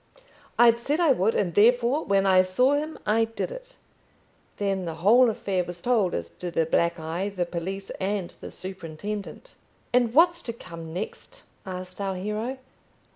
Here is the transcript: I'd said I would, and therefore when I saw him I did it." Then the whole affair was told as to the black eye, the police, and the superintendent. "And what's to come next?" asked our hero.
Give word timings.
I'd 0.57 0.79
said 0.79 0.99
I 0.99 1.11
would, 1.11 1.35
and 1.35 1.53
therefore 1.53 2.03
when 2.05 2.25
I 2.25 2.41
saw 2.41 2.73
him 2.73 2.97
I 3.05 3.25
did 3.25 3.51
it." 3.51 3.75
Then 4.57 4.85
the 4.85 4.95
whole 5.05 5.29
affair 5.29 5.63
was 5.63 5.79
told 5.79 6.15
as 6.15 6.31
to 6.39 6.49
the 6.49 6.65
black 6.65 6.99
eye, 6.99 7.29
the 7.29 7.45
police, 7.45 7.91
and 7.99 8.33
the 8.41 8.49
superintendent. 8.51 9.53
"And 9.93 10.11
what's 10.11 10.41
to 10.41 10.53
come 10.53 10.91
next?" 10.91 11.43
asked 11.67 12.01
our 12.01 12.15
hero. 12.15 12.57